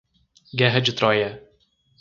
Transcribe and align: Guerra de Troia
Guerra 0.55 0.81
de 0.81 0.93
Troia 0.93 1.39